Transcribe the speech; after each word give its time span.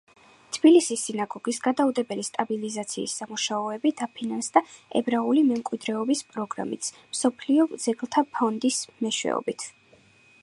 თბილისის 0.55 1.01
სინაგოგის 1.07 1.59
გადაუდებელი 1.65 2.23
სტაბილიზაციის 2.29 3.17
სამუშაოები, 3.21 3.91
დაფინანსდა 3.99 4.63
ებრაული 5.01 5.43
მემკვიდრეობის 5.51 6.23
პროგრამით 6.33 6.89
მსოფლიო 6.95 7.67
ძეგლთა 7.85 8.25
ფონდის 8.39 8.81
მეშვეობით. 9.07 9.67